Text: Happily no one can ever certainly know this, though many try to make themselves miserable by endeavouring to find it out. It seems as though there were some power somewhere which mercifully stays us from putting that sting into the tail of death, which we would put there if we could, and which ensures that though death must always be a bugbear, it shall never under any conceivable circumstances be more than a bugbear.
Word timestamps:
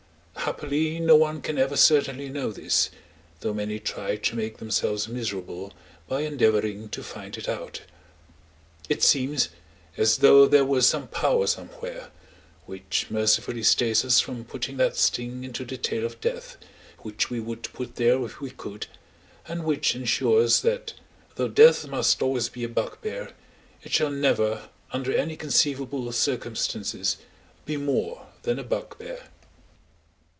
Happily 0.37 0.99
no 0.99 1.15
one 1.15 1.41
can 1.43 1.59
ever 1.59 1.77
certainly 1.77 2.27
know 2.27 2.51
this, 2.51 2.89
though 3.41 3.53
many 3.53 3.79
try 3.79 4.15
to 4.15 4.35
make 4.35 4.57
themselves 4.57 5.07
miserable 5.07 5.71
by 6.07 6.21
endeavouring 6.21 6.89
to 6.89 7.03
find 7.03 7.37
it 7.37 7.47
out. 7.47 7.83
It 8.89 9.03
seems 9.03 9.49
as 9.97 10.17
though 10.17 10.47
there 10.47 10.65
were 10.65 10.81
some 10.81 11.07
power 11.09 11.45
somewhere 11.45 12.09
which 12.65 13.05
mercifully 13.11 13.61
stays 13.61 14.03
us 14.03 14.19
from 14.19 14.43
putting 14.43 14.77
that 14.77 14.97
sting 14.97 15.43
into 15.43 15.63
the 15.63 15.77
tail 15.77 16.03
of 16.07 16.19
death, 16.19 16.57
which 17.03 17.29
we 17.29 17.39
would 17.39 17.61
put 17.63 17.95
there 17.97 18.25
if 18.25 18.41
we 18.41 18.49
could, 18.49 18.87
and 19.47 19.63
which 19.63 19.95
ensures 19.95 20.63
that 20.63 20.93
though 21.35 21.47
death 21.47 21.87
must 21.87 22.19
always 22.23 22.49
be 22.49 22.63
a 22.63 22.69
bugbear, 22.69 23.33
it 23.83 23.91
shall 23.91 24.09
never 24.11 24.69
under 24.91 25.13
any 25.13 25.35
conceivable 25.37 26.11
circumstances 26.11 27.17
be 27.63 27.77
more 27.77 28.25
than 28.41 28.57
a 28.57 28.63
bugbear. 28.63 29.27